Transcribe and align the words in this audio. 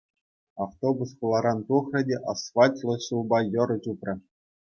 Автобус 0.65 1.09
хуларан 1.17 1.59
тухрӗ 1.67 2.01
те 2.07 2.17
асфальтлӑ 2.33 2.95
ҫулпа 3.05 3.39
йӑрӑ 3.53 3.77
чупрӗ. 3.85 4.13